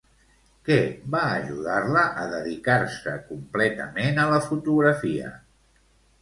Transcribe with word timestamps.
Què 0.69 0.77
va 1.15 1.19
ajudar-la 1.33 2.05
a 2.21 2.23
dedicar-se 2.31 3.13
completament 3.27 4.19
a 4.25 4.27
la 4.33 4.41
fotografia? 4.49 5.31